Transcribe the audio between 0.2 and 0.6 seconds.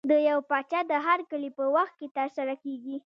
یو